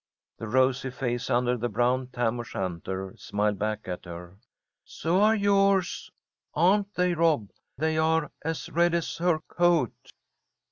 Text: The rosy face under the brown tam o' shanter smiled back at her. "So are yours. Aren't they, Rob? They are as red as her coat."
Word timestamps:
The 0.39 0.47
rosy 0.47 0.89
face 0.89 1.29
under 1.29 1.55
the 1.55 1.69
brown 1.69 2.07
tam 2.07 2.39
o' 2.39 2.41
shanter 2.41 3.13
smiled 3.19 3.59
back 3.59 3.87
at 3.87 4.05
her. 4.05 4.39
"So 4.83 5.21
are 5.21 5.35
yours. 5.35 6.09
Aren't 6.55 6.95
they, 6.95 7.13
Rob? 7.13 7.51
They 7.77 7.99
are 7.99 8.31
as 8.41 8.67
red 8.71 8.95
as 8.95 9.17
her 9.17 9.37
coat." 9.41 9.93